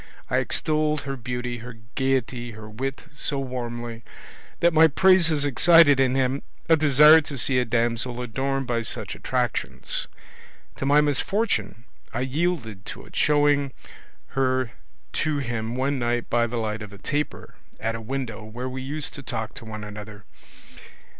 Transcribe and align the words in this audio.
I 0.31 0.39
extolled 0.39 1.01
her 1.01 1.15
beauty, 1.15 1.59
her 1.59 1.77
gaiety, 1.93 2.53
her 2.53 2.67
wit, 2.67 3.03
so 3.13 3.37
warmly, 3.37 4.03
that 4.59 4.73
my 4.73 4.87
praises 4.87 5.45
excited 5.45 5.99
in 5.99 6.15
him 6.15 6.41
a 6.67 6.75
desire 6.75 7.21
to 7.21 7.37
see 7.37 7.59
a 7.59 7.65
damsel 7.65 8.19
adorned 8.19 8.65
by 8.65 8.81
such 8.81 9.13
attractions. 9.13 10.07
To 10.77 10.87
my 10.87 11.01
misfortune 11.01 11.83
I 12.11 12.21
yielded 12.21 12.83
to 12.87 13.05
it, 13.05 13.15
showing 13.15 13.73
her 14.29 14.71
to 15.13 15.37
him 15.37 15.75
one 15.75 15.99
night 15.99 16.31
by 16.31 16.47
the 16.47 16.57
light 16.57 16.81
of 16.81 16.91
a 16.91 16.97
taper 16.97 17.53
at 17.79 17.93
a 17.93 18.01
window 18.01 18.43
where 18.43 18.67
we 18.67 18.81
used 18.81 19.13
to 19.13 19.21
talk 19.21 19.53
to 19.53 19.65
one 19.65 19.83
another. 19.83 20.25